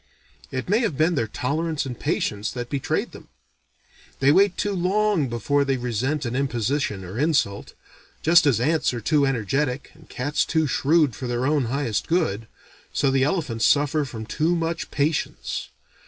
It 0.49 0.67
may 0.67 0.79
have 0.79 0.97
been 0.97 1.13
their 1.13 1.27
tolerance 1.27 1.85
and 1.85 1.99
patience 1.99 2.49
that 2.53 2.71
betrayed 2.71 3.11
them. 3.11 3.27
They 4.19 4.31
wait 4.31 4.57
too 4.57 4.73
long 4.73 5.29
before 5.29 5.63
they 5.63 5.77
resent 5.77 6.25
an 6.25 6.35
imposition 6.35 7.03
or 7.05 7.19
insult. 7.19 7.75
Just 8.23 8.47
as 8.47 8.59
ants 8.59 8.95
are 8.95 8.99
too 8.99 9.27
energetic 9.27 9.91
and 9.93 10.09
cats 10.09 10.43
too 10.43 10.65
shrewd 10.65 11.15
for 11.15 11.27
their 11.27 11.45
own 11.45 11.65
highest 11.65 12.07
good, 12.07 12.47
so 12.91 13.11
the 13.11 13.23
elephants 13.23 13.65
suffer 13.67 14.03
from 14.03 14.25
too 14.25 14.55
much 14.55 14.89
patience. 14.89 15.69